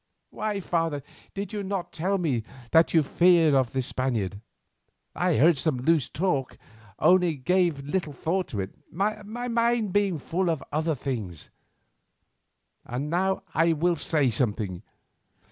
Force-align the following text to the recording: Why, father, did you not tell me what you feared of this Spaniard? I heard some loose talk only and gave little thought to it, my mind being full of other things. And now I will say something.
Why, 0.31 0.59
father, 0.61 1.03
did 1.35 1.53
you 1.53 1.61
not 1.61 1.93
tell 1.93 2.17
me 2.17 2.43
what 2.71 2.91
you 2.91 3.03
feared 3.03 3.53
of 3.53 3.71
this 3.71 3.85
Spaniard? 3.85 4.41
I 5.13 5.35
heard 5.35 5.59
some 5.59 5.77
loose 5.77 6.09
talk 6.09 6.57
only 6.97 7.35
and 7.35 7.45
gave 7.45 7.85
little 7.85 8.11
thought 8.11 8.47
to 8.47 8.61
it, 8.61 8.73
my 8.91 9.21
mind 9.21 9.93
being 9.93 10.17
full 10.17 10.49
of 10.49 10.63
other 10.71 10.95
things. 10.95 11.51
And 12.83 13.11
now 13.11 13.43
I 13.53 13.73
will 13.73 13.95
say 13.95 14.31
something. 14.31 14.81